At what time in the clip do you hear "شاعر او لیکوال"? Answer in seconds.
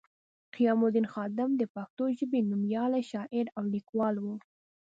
3.11-4.15